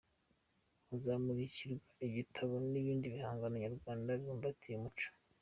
Hazamurikwa 0.87 1.71
ibitabo 2.07 2.53
n’ibindi 2.71 3.05
bihangano 3.15 3.55
Nyarwanda 3.63 4.09
bibumbatiye 4.19 4.75
umuco. 4.77 5.07